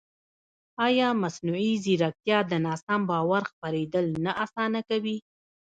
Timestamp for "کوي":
4.89-5.17